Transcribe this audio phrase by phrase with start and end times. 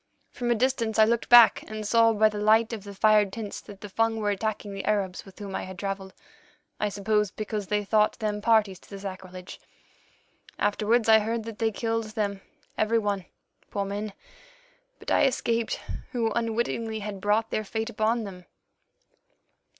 [0.31, 3.61] From a distance I looked back and saw by the light of the fired tents
[3.61, 6.15] that the Fung were attacking the Arabs with whom I had travelled,
[6.79, 9.61] I suppose because they thought them parties to the sacrilege.
[10.57, 12.41] Afterwards I heard that they killed them
[12.79, 13.25] every one,
[13.69, 14.13] poor men,
[14.97, 15.79] but I escaped,
[16.13, 18.45] who unwittingly had brought their fate upon them.